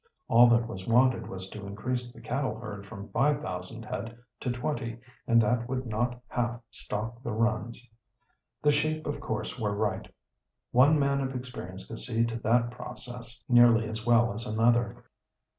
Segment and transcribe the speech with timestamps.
[0.27, 4.51] All that was wanted was to increase the cattle herd from five thousand head to
[4.51, 7.87] twenty, and that would not half stock the runs.
[8.63, 10.11] The sheep of course were right.
[10.71, 15.03] One man of experience could see to that process nearly as well as another.